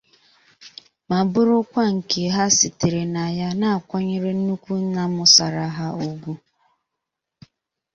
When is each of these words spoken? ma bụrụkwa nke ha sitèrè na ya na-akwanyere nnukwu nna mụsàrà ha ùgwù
ma 1.09 1.19
bụrụkwa 1.31 1.83
nke 1.95 2.21
ha 2.35 2.45
sitèrè 2.57 3.03
na 3.15 3.23
ya 3.39 3.49
na-akwanyere 3.59 4.31
nnukwu 4.35 4.73
nna 4.85 5.03
mụsàrà 5.15 5.65
ha 5.77 5.87
ùgwù 6.07 6.31